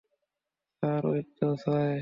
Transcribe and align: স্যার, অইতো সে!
স্যার, 0.83 1.03
অইতো 1.05 1.47
সে! 1.55 1.81